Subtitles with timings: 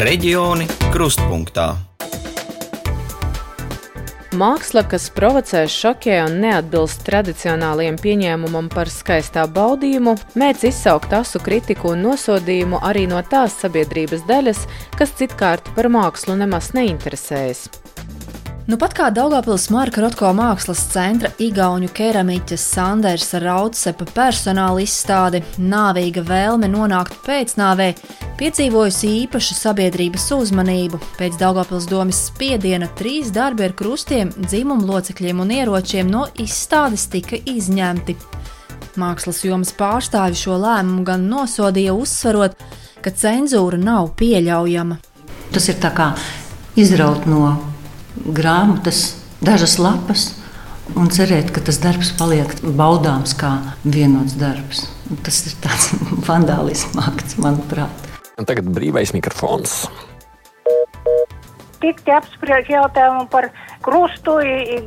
[0.00, 1.74] Reģioni krustpunktā.
[4.32, 11.92] Māksla, kas provocē, šokē un neatbilst tradicionālajiem pieņēmumam par skaistā baudījumu, mēdz izsaukt asu kritiku
[11.92, 14.64] un nosodījumu arī no tās sabiedrības daļas,
[14.96, 17.66] kas citkārt par mākslu nemaz neinteresējas.
[18.70, 26.22] Nu pat kā Daugopils Marka Rotko mākslas centra igauņu keramiķes Sanders Raudsepa personāla izstāde Nāvīga
[26.28, 27.88] vēlme nonākt pēcnāvē
[28.40, 31.00] piedzīvojusi īpašu sabiedrības uzmanību.
[31.18, 37.36] Pēc Daugopils domas spiediena trīs darbi ar krustiem, dzimumu locekļiem un ieročiem no izstādes tika
[37.36, 38.16] izņemti.
[39.00, 42.56] Mākslas jomas pārstāvi šo lēmumu gan nosodīja uzsverot,
[43.04, 44.98] ka cenzūra nav pieļaujama.
[45.52, 46.10] Tas ir kā
[46.80, 47.56] izraut no
[48.24, 50.30] grāmatas, dažas lapas.
[50.98, 53.52] Un cerēt, ka tas darbs paliek baudāms kā
[53.84, 54.88] vienots darbs.
[55.22, 55.92] Tas ir tāds
[56.28, 58.09] vandālisms, manuprāt.
[58.40, 59.84] Un tagad brīvais mikrofons.
[61.80, 63.50] Tikti apspriež jautājumu par
[63.84, 64.38] krustu,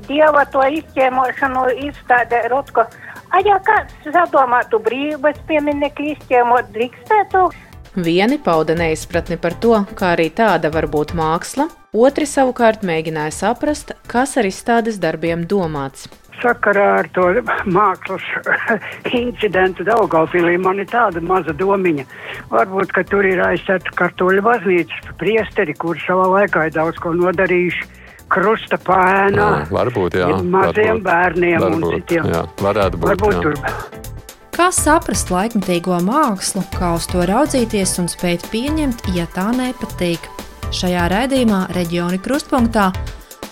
[0.08, 2.86] dieva to izķēmošanu, izstādē Rotko.
[3.34, 7.46] A, ja kāds sadomātu brīvības pieminekļu izķēmot, drīkstētu?
[7.94, 13.94] Vieni pauda neizpratni par to, kā arī tāda var būt māksla, otri savukārt mēģināja saprast,
[14.10, 16.10] kas ar izstādes darbiem domāts.
[16.44, 17.30] Sakarā ar to
[17.72, 18.26] mākslas
[19.24, 22.06] incidentu Daugaupīlī man ir tāda maza domiņa.
[22.52, 27.88] Varbūt, ka tur ir aizsēta kartuļu baznīcas priesteri, kur savā laikā ir daudz ko nodarījuši
[28.34, 29.50] krusta pēnā.
[29.64, 30.30] Jā, varbūt, jā.
[30.44, 32.30] Maziem varbūt, bērniem varbūt, un citiem.
[32.34, 33.12] Jā, varētu būt.
[33.14, 33.44] Varbūt jā.
[33.48, 34.02] tur.
[34.54, 40.28] Kā saprast laikmetīgo mākslu, kā uz to raudzīties un spēt pieņemt, ja tā nepatīk?
[40.74, 42.92] Šajā raidījumā Reģioni Krustpunktā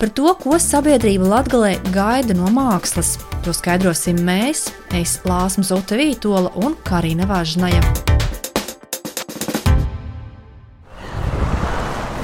[0.02, 3.20] par to, ko sabiedrība Latvijā gaida no mākslas.
[3.46, 4.64] To skaidrosim mēs,
[4.98, 7.84] es Lāsma Zute Vītola un Karina Vāžnaja.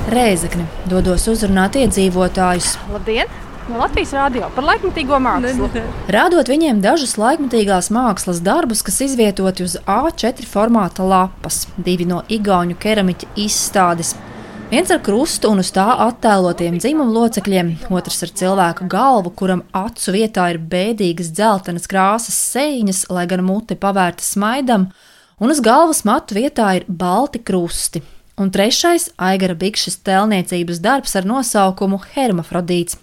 [0.10, 2.74] Rēzekne dodos uzrunāt iedzīvotājus.
[2.96, 3.30] Labdien!
[3.68, 5.70] No Latvijas rādio par laikmatīgo mākslu.
[6.16, 12.80] Rādot viņiem dažus laikmatīgās mākslas darbus, kas izvietoti uz A4 formāta lapas, divi no igauņu
[12.82, 14.16] keramiķa izstādes.
[14.68, 20.12] Viens ar krustu un uz tā attēlotiem dzimumu locekļiem, otrs ar cilvēku galvu, kuram acu
[20.12, 24.90] vietā ir bēdīgas dzeltenas krāsas sēņas, lai gan mute pavērta smaidam,
[25.40, 28.02] un uz galvas matu vietā ir balti krusti.
[28.36, 32.98] Un trešais- Aigara Bikšas tēlniecības darbs ar nosaukumu Hermafrodīts.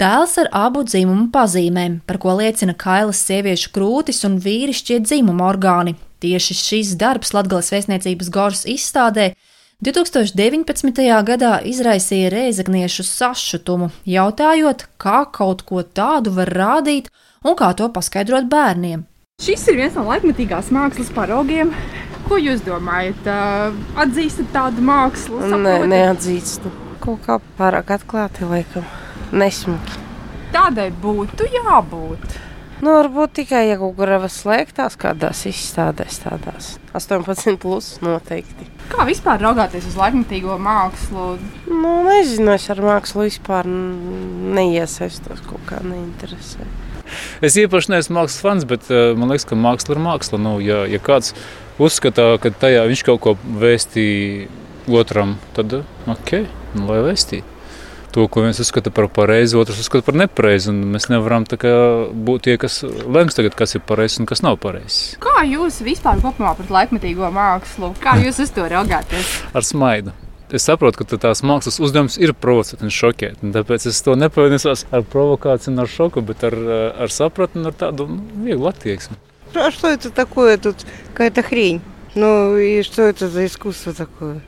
[0.00, 5.94] Tēls ar abu dzimumu pazīmēm, par ko liecina kailas sieviešu krūtis un vīrišķie dzimuma orgāni.
[6.20, 9.34] Tieši šis darbs Latvijas vēstniecības Goras izstādē
[9.84, 11.04] 2019.
[11.28, 17.10] gadā izraisīja reizekniešu sašutumu, jautājot, kā kaut ko tādu var rādīt
[17.44, 19.04] un kā to paskaidrot bērniem.
[19.44, 21.74] Šis ir viens no laikmatīgās mākslas paraugiem.
[22.24, 23.28] Ko jūs domājat?
[24.00, 25.42] Atzīstat tādu mākslu?
[25.44, 25.86] Nē, saprotat?
[25.92, 26.72] neatzīstu.
[27.04, 28.88] Kaut kā pārāk atklāti, laikam,
[29.36, 30.00] nesmuki.
[30.56, 32.40] Tādai būtu jābūt.
[32.76, 38.68] Nu, varbūt tikai, ja kaut kur var slēgtās kādās izstādēs, tādās 18, plus noteikti.
[38.92, 41.38] Kā vispār raugāties uz laikmatīgo mākslu?
[41.70, 43.64] Nu, nezinu, es ar mākslu vispār
[44.58, 46.68] neiesaistos, kaut kā neinteresē.
[47.40, 50.42] Es īpaši neesmu mākslas fans, bet uh, man liekas, ka māksla ir māksla.
[50.42, 51.32] Nu, ja, ja kāds
[51.80, 54.50] uzskata, ka tajā viņš kaut ko vēstīja
[54.92, 56.42] otram, tad uh, ok,
[56.76, 57.55] nu, lai vēstītu
[58.11, 60.67] To, ko viens uzskata par pareizi, otrs uzskata par nepareizi.
[60.73, 61.71] un Mēs nevaram tā kā
[62.11, 65.15] būt tie, kas lems tagad, kas ir pareizs un kas nav pareizs.
[65.23, 67.93] Kā jūs vispār kopumā pret laikmatīgo mākslu?
[68.03, 69.31] Kā jūs uz to raugāties?
[69.55, 70.11] Ar smaidu.
[70.51, 73.39] Es saprotu, ka tās mākslas uzdevums ir provocēt un šokēt.
[73.39, 76.57] Un tāpēc es to nepavienoju ar provokāciju un ar šoku, bet ar,
[77.07, 79.15] ar sapratni un ar tādu nu, vieglu attieksmi.
[79.53, 80.77] А что это такое тут?
[81.13, 81.81] Какая-то хрень.
[82.15, 84.41] Ну, и что это за искусство такое?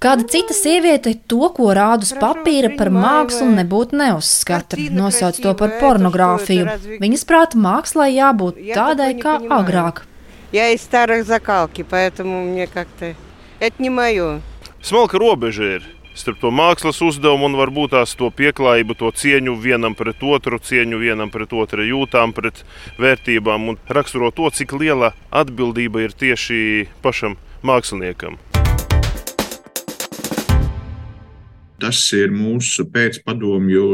[0.00, 4.76] Kāda cita sieviete to, ko rāda uz papīra par mākslu, nebūtu neuzskata.
[4.92, 6.98] Nosauc to par pornogrāfiju.
[7.00, 10.04] Viņas prāta mākslai jābūt tādai kā agrāk.
[10.52, 13.14] Я из старых закалки, поэтому мне как-то...
[13.58, 14.42] Это не мое.
[14.82, 15.82] Smalka robeža ir
[16.14, 21.00] starp to mākslas uzdevumu un varbūt tās to pieklājību, to cieņu vienam pret otru, cieņu
[21.02, 22.64] vienam pret otru jūtām, pret
[23.00, 27.36] vērtībām un raksturo to, cik liela atbildība ir tieši pašam
[27.66, 28.40] māksliniekam.
[31.81, 33.85] Tas ir mūsu pēcpadomju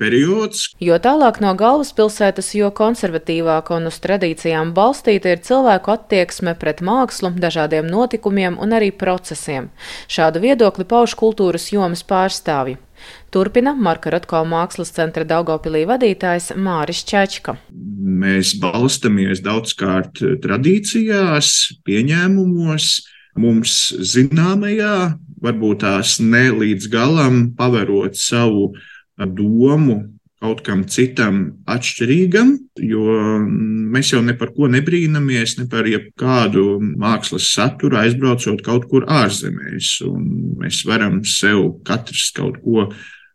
[0.00, 0.70] periods.
[0.80, 7.34] Jo tālāk no galvaspilsētas, jo konservatīvāka un uz tradīcijām balstīta ir cilvēku attieksme pret mākslu,
[7.36, 9.68] dažādiem notikumiem un arī procesiem.
[10.08, 12.78] Šādu viedokli pauž kultūras jomas pārstāvji.
[13.34, 17.56] Turpina Marka Rotko mākslas centra Daugopilī vadītājs Māris Čačka.
[17.74, 21.50] Mēs balstamies daudzkārt tradīcijās,
[21.84, 22.92] pieņēmumos,
[23.40, 23.74] mums
[24.14, 24.94] zināmajā
[25.44, 28.72] varbūt tās ne līdz galam paverot savu
[29.14, 30.02] domu
[30.44, 31.38] kaut kam citam
[31.70, 32.50] atšķirīgam,
[32.84, 33.18] jo
[33.94, 36.64] mēs jau ne par ko nebrīnamies, ne par jebkādu
[37.00, 39.94] mākslas saturu aizbraucot kaut kur ārzemēs.
[40.04, 40.26] Un
[40.60, 42.90] mēs varam sev katrs kaut ko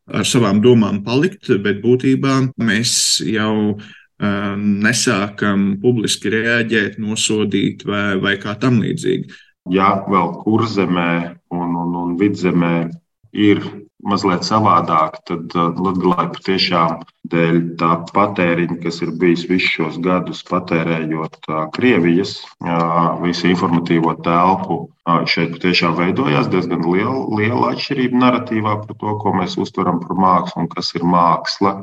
[0.09, 2.94] ar savām domām palikt, bet būtībā mēs
[3.25, 3.79] jau
[4.19, 9.31] nesākam publiski reaģēt, nosodīt vai, vai kā tam līdzīgi.
[9.67, 11.11] Ja vēl kurzemē
[11.51, 12.75] un, un, un vidzemē
[13.35, 13.61] ir
[14.00, 21.50] mazliet savādāk, tad Latvijā patiešām dēļ tā patēriņa, kas ir bijis visus šos gadus, patērējot
[21.75, 22.38] Krievijas
[23.23, 24.79] visu informatīvo telpu,
[25.29, 30.63] šeit patiešām veidojās diezgan liela, liela atšķirība narratīvā par to, ko mēs uztveram par mākslu
[30.63, 31.79] un kas ir māksla,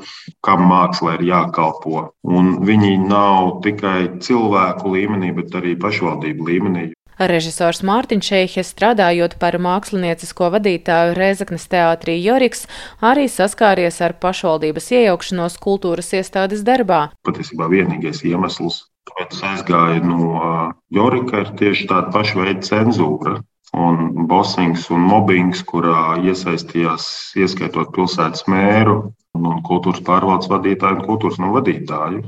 [0.46, 2.08] kam māksla ir jākalpo.
[2.24, 6.86] Un viņi nav tikai cilvēku līmenī, bet arī pašvaldību līmenī.
[7.16, 12.66] Režisors Mārtiņš Šeihe, strādājot par māksliniecisko vadītāju Rēzaknes teātrī Joriks,
[13.00, 17.06] arī saskāries ar pašvaldības iejaukšanos kultūras iestādes darbā.
[17.24, 23.38] Patiesībā vienīgais iemesls, kāpēc aizgāja no Jorika, ir tieši tāda paša veida cenzūra.
[23.76, 31.40] Un bosings un mobbings, kurā iesaistījās ieskaitot pilsētas mēru un kultūras pārvaldes vadītāju un kultūras
[31.42, 32.22] no vadītāju.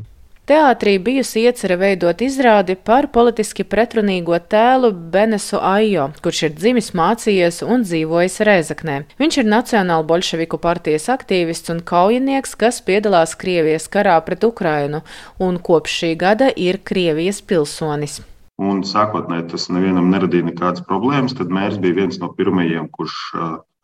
[0.49, 7.59] Teātrī bijusi iecerē veidot izrādi par politiski pretrunīgo tēlu Benesu Ajo, kurš ir dzimis, mācījies
[7.67, 8.95] un dzīvojis Rēzaknē.
[9.21, 15.03] Viņš ir Nacionāla bolševiku partijas aktīvists un kaujinieks, kas piedalās Krievijas karā pret Ukrainu
[15.37, 18.23] un kopš šī gada ir Krievijas pilsonis.
[18.57, 21.37] Un sākotnēji tas nevienam neradīja nekādas problēmas.
[21.37, 23.21] Tad mērs bija viens no pirmajiem, kurš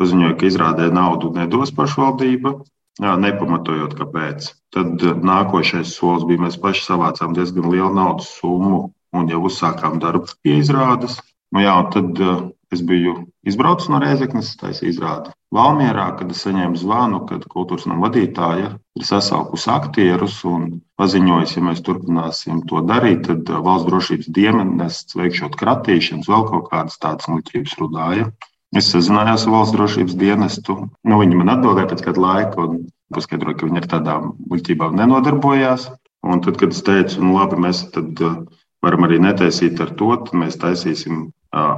[0.00, 2.56] paziņoja, ka izrādē naudu nedos pašvaldība.
[3.02, 4.52] Jā, nepamatojot, kāpēc.
[4.74, 9.98] Tad eh, nākošais solis bija, mēs paši savācām diezgan lielu naudas summu un jau uzsākām
[10.02, 11.18] darbu pie izrādes.
[11.54, 12.38] Nu, jā, tad uh,
[12.74, 13.12] es biju
[13.46, 19.06] izbraucis no Rēzeknes, taisīju izrādi Valmjerā, kad es saņēmu zvanu, kad kultūras nama vadītāja ir
[19.06, 20.64] sasaukusi aktierus un
[20.98, 26.70] paziņojusi, ja mēs turpināsim to darīt, tad uh, valsts drošības dienests veikšot kratīšanas, vēl kaut
[26.72, 28.32] kādas tādas muļķības rudāja.
[28.74, 30.74] Es sazinājos ar valsts drošības dienestu.
[31.06, 32.80] Nu, viņi man atbildēja pēc kāda laika un
[33.14, 35.88] paskaidroja, ka viņi ar tādām muļķībām nenodarbojās.
[36.24, 38.38] Un tad, kad es teicu, nu, labi, mēs uh,
[38.82, 41.30] varam arī netaisīt ar to, tad mēs taisīsim uh,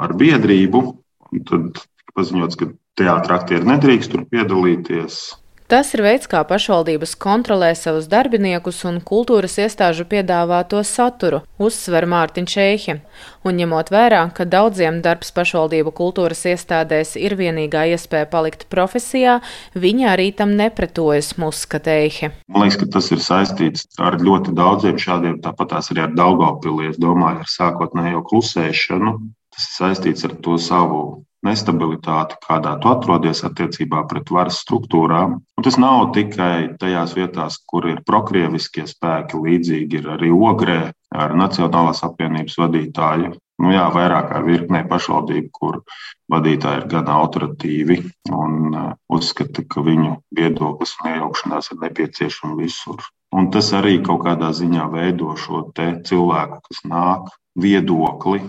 [0.07, 0.83] ar biedrību.
[1.51, 1.83] Tad
[2.17, 5.19] paziņots, ka teātris aktieri nedrīkst tur piedalīties.
[5.67, 12.55] Tas ir veids, kā pašvaldības kontrolē savus darbiniekus un kultūras iestāžu piedāvāto saturu, uzsver Mārtiņš
[12.63, 12.95] Eihe.
[13.43, 19.41] Un ņemot vērā, ka daudziem darbs pašvaldību kultūras iestādēs ir vienīgā iespēja palikt profesijā,
[19.75, 22.31] viņi arī tam nepretojas, uzskata Eihe.
[22.47, 27.03] Man liekas, ka tas ir saistīts ar ļoti daudziem šādiem, tāpat arī ar Daugavpili, es
[27.03, 29.19] domāju, ar sākotnējo klusēšanu.
[29.57, 35.39] Tas ir saistīts ar to savu nestabilitāti, kādā tu atrodies attiecībā pret varas struktūrām.
[35.57, 40.81] Un tas nav tikai tajās vietās, kur ir prokrieviskie spēki, līdzīgi ir arī ogrē
[41.17, 43.35] ar Nacionālās apvienības vadītāju.
[43.63, 45.79] Nu, jā, vairāk kā virknē pašvaldību, kur
[46.33, 47.97] vadītāji ir gan autoritīvi
[48.37, 53.01] un uh, uzskata, ka viņu viedoklis un iejaukšanās ir nepieciešama visur.
[53.37, 58.43] Un tas arī kaut kādā ziņā veido šo cilvēku, kas nāk, viedokli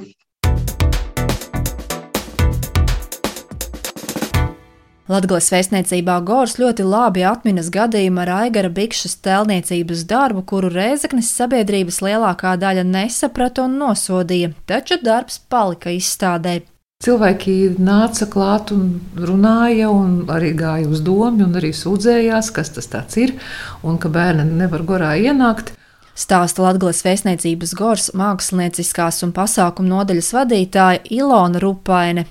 [5.07, 12.01] Latgales vēstniecībā Gors ļoti labi atminas gadījumu ar Aigara Bikšas tēlniecības darbu, kuru Rēzaknes sabiedrības
[12.03, 16.59] lielākā daļa nesaprata un nosodīja, taču darbs palika izstādē.
[17.05, 23.19] Cilvēki nāca klāt un runāja, un arī gāja uz domu, un arī sūdzējās, kas tas
[23.21, 23.37] ir,
[23.87, 25.71] un ka bērni nevar gorā ienākt.
[26.17, 32.25] Stāsta Latvijas vēstniecības gors mākslinieckās un pasākumu nodaļas vadītāja Ilona Rupaine.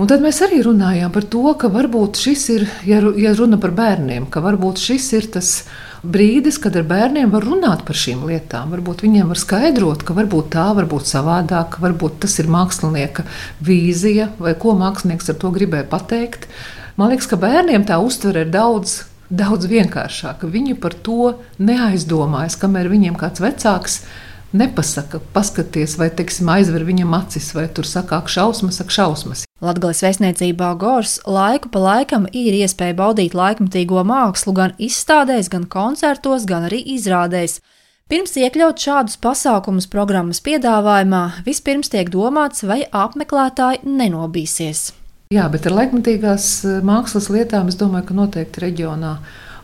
[0.00, 3.74] Un tad mēs arī runājām par to, ka varbūt šis ir, ja, ja runa par
[3.76, 5.50] bērniem, ka varbūt šis ir tas
[6.00, 8.70] brīdis, kad ar bērniem var runāt par šīm lietām.
[8.72, 13.26] Varbūt viņiem var skaidrot, ka varbūt tā var būt savādāk, varbūt tas ir mākslinieka
[13.66, 16.48] vīzija vai ko mākslinieks ar to gribēja pateikt.
[16.96, 19.02] Man liekas, ka bērniem tā uztvere ir daudz.
[19.30, 20.48] Daudz vienkāršāka.
[20.50, 24.00] Viņi par to neaizdomājas, kamēr viņiem kāds vecāks
[24.52, 29.44] nepasaka, paskaties, vai teiksim, aizver viņam acis, vai tur sakāk šausmas, saka šausmas.
[29.60, 36.46] Latvijas vēstniecībā Gors laiku pa laikam ir iespēja baudīt laikmatīgo mākslu gan izstādēs, gan koncertos,
[36.48, 37.60] gan arī izrādēs.
[38.10, 44.88] Pirms iekļaut šādus pasākumus programmas piedāvājumā, vispirms tiek domāts, vai apmeklētāji nenobīsies.
[45.30, 49.12] Jā, bet ar laikmatīgās eh, mākslas lietām es domāju, ka noteikti reģionā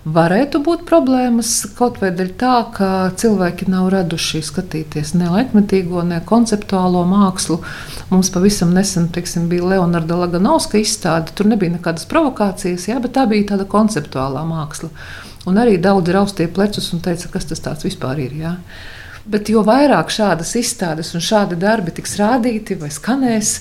[0.06, 6.20] varētu būt problēmas kaut vai dēļ tā, ka cilvēki nav raduši skatīties ne laikmetīgo, ne
[6.26, 7.58] konceptuālo mākslu.
[8.12, 11.34] Mums pavisam nesen teiksim, bija Leonarda Laganovska izstāde.
[11.34, 14.92] Tur nebija nekādas provokācijas, jā, bet tā bija tāda konceptuālā māksla.
[15.46, 18.38] Un arī daudzi raustīja plecus un teica, kas tas vispār ir.
[18.44, 18.54] Jā.
[19.26, 23.56] Bet jo vairāk šādas izstādes un šādi darbi tiks rādīti vai skanēs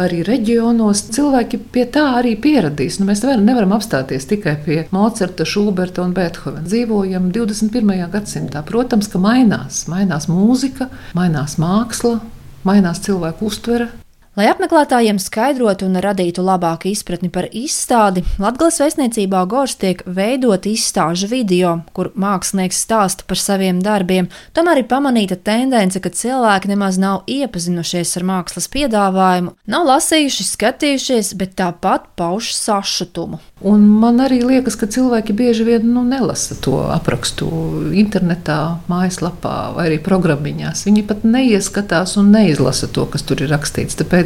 [0.00, 2.96] arī reģionos, cilvēki pie tā arī pieradīs.
[3.00, 6.64] Nu, mēs nevaram apstāties tikai pie Mocerta, Šuberta un Beethovena.
[6.64, 8.06] Dzīvojam 21.
[8.14, 8.64] gadsimtā.
[8.64, 9.84] Protams, ka mainās.
[9.92, 12.16] Mainās mūzika, mainās māksla,
[12.64, 13.90] mainās cilvēku uztvere.
[14.38, 21.26] Lai apmeklētājiem skaidrotu un radītu labāku izpratni par izstādi, Latvijas vēstniecībā Gors tiek veidot izstāžu
[21.32, 24.28] video, kur mākslinieks stāsta par saviem darbiem.
[24.54, 31.34] Tomēr ir pamanīta tendence, ka cilvēki nemaz nav iepazinušies ar mākslas piedāvājumu, nav lasījuši, skatījušies,
[31.34, 33.42] bet tāpat pauž sašutumu.
[33.60, 37.50] Un man arī liekas, ka cilvēki bieži vien nu, nelasa to aprakstu
[37.98, 40.86] internetā, mājaslapā vai arī programmiņās.
[40.86, 43.98] Viņi pat neieskatās un neizlasa to, kas tur ir rakstīts.
[44.00, 44.19] Tāpēc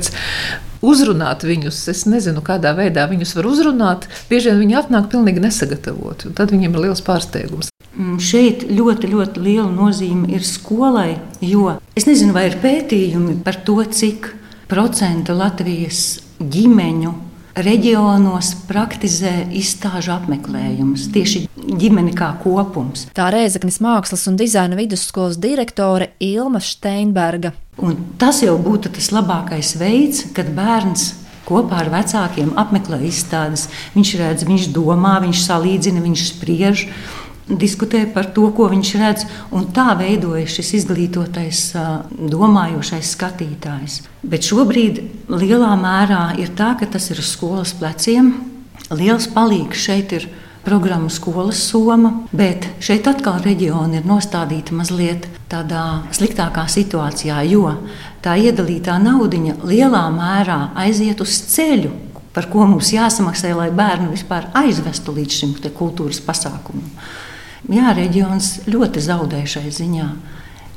[0.85, 4.09] uzrunāt viņus, es nezinu, kādā veidā viņus var uzrunāt.
[4.31, 7.71] Bieži vien viņi atnāk pilnīgi nesagatavoti, un tad viņiem ir liels pārsteigums.
[7.95, 13.61] Mm, šeit ļoti, ļoti liela nozīme ir skolai, jo es nezinu, vai ir pētījumi par
[13.67, 14.33] to, cik
[14.71, 17.15] procentu Latvijas ģimeņu
[17.55, 23.07] reģionos praktizē izstāžu apmeklējumus, tieši ģimeni kā kopums.
[23.15, 27.55] Tā Rēzaknis mākslas un dizaina vidusskolas direktore Ilma Steinberga.
[27.83, 31.13] Un tas jau būtu tas labākais veids, kad bērns
[31.45, 33.69] kopā ar vecākiem apmeklē izstādes.
[33.97, 36.87] Viņš redz, viņš domā, viņš salīdzina, viņš spriež
[37.49, 41.65] diskutē par to, ko viņš redz, un tā veidojas šis izglītotais,
[42.15, 44.01] domājošais skatītājs.
[44.23, 48.33] Bet šobrīd lielā mērā ir tā, ka tas ir uz skolas pleciem.
[48.95, 50.29] Liels palīgs šeit ir
[50.65, 57.69] programmu skolas soma, bet šeit atkal reģioni ir nostādīti mazliet tādā sliktākā situācijā, jo
[58.25, 61.93] tā iedalītā naudiņa lielā mērā aiziet uz ceļu,
[62.35, 66.89] par ko mums jāsamaksā, lai bērnu vispār aizvestu līdz šim kultūras pasākumam.
[67.73, 70.09] Jā, reģions ļoti zaudē šai ziņā.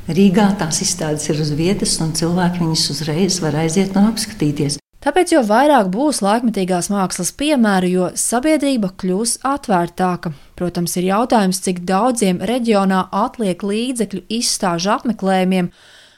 [0.08, 4.78] Rīgā tās izstādes ir uz vietas, un cilvēki viņus uzreiz var aiziet un apskatīties.
[5.04, 10.32] Tāpēc jo vairāk būs laikmetīgās mākslas piemēru, jo sabiedrība kļūs atvērtāka.
[10.56, 15.70] Protams, ir jautājums, cik daudziem reģionā atliek līdzekļu izstāžu apmeklējumiem,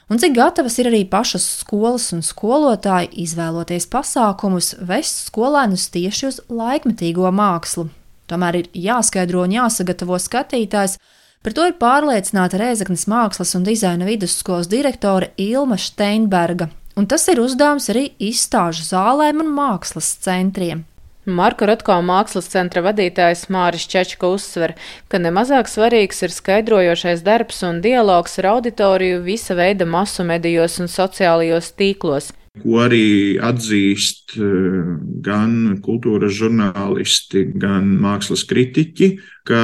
[0.07, 6.45] un cik gatavas ir arī pašas skolas un skolotāji izvēloties pasākumus, vest skolēnus tieši uz
[6.47, 7.91] laikmetīgo mākslu.
[8.31, 10.95] Tomēr ir jāskaidro un jāsagatavo skatītājs.
[11.43, 17.41] Par to ir pārliecināta Rēzaknes mākslas un dizaina vidusskolas direktore Ilma Steinberga, un tas ir
[17.41, 20.85] uzdevums arī izstāžu zālēm un mākslas centriem.
[21.25, 24.73] Marka Rotko mākslas centra vadītājs Māris Čečko uzsver,
[25.09, 30.89] ka nemazāk svarīgs ir skaidrojošais darbs un dialogs ar auditoriju visa veida masu medijos un
[30.89, 34.87] sociālajos tīklos ko arī atzīst eh,
[35.23, 39.07] gan kultūras žurnālisti, gan mākslas kritiķi,
[39.47, 39.61] ka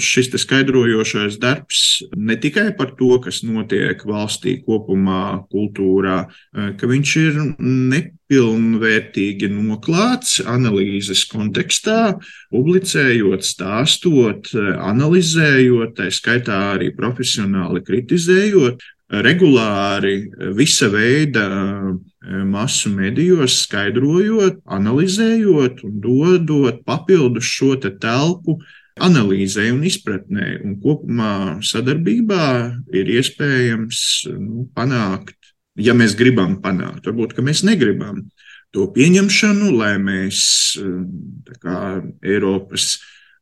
[0.00, 1.80] šis skaidrojošais darbs
[2.16, 6.20] ne tikai par to, kas notiek valstī kopumā, kultūrā,
[6.54, 12.20] eh, ka viņš ir nepilnvērtīgi noklāts analīzes kontekstā,
[12.54, 24.60] publicējot, stāstot, analizējot, tā skaitā arī profesionāli kritizējot, regulāri visa veida eh, masu medijos, skaidrojot,
[24.68, 28.58] analizējot un dodot papildus šo te telpu
[29.00, 30.58] analīzē un izpratnē.
[30.64, 32.48] Un kopumā sadarbībā
[32.92, 34.02] ir iespējams
[34.34, 35.38] nu, panākt,
[35.78, 38.26] ja mēs gribam panākt, varbūt mēs negribam
[38.74, 40.40] to pieņemšanu, lai mēs
[40.82, 42.98] eh, kā Eiropas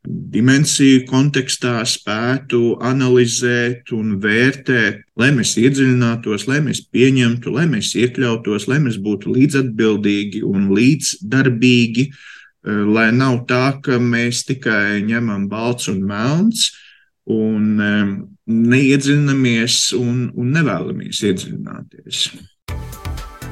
[0.06, 8.68] dimensiju kontekstā spētu analizēt un vērtēt, lai mēs iedziļinātos, lai mēs pieņemtu, lai mēs iekļautos,
[8.70, 15.88] lai mēs būtu līdzatbildīgi un līdzdarbīgi, eh, lai nav tā, ka mēs tikai ņemam balts
[15.92, 16.70] un melns
[17.26, 18.12] un eh,
[18.46, 22.28] neiedziļināmies un, un nevēlamies iedziļināties.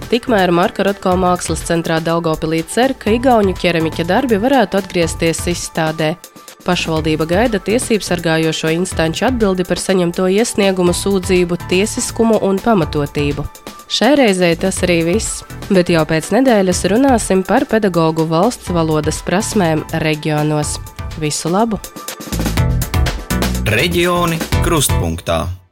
[0.05, 6.13] Tikmēr Marka Rotko mākslas centrā Daugopilī cer, ka igauņu ķeramiķa darbi varētu atgriezties izstādē.
[6.65, 13.45] Pašvaldība gaida tiesību sargājošo instanču atbildi par saņemto iesniegumu sūdzību, tiesiskumu un pamatotību.
[13.95, 19.85] Šai reizei tas arī viss, bet jau pēc nedēļas runāsim par pedagoģu valsts valodas prasmēm
[20.05, 20.79] reģionos.
[21.21, 21.83] Visu labu!
[23.69, 25.64] Reģioni krustpunktā.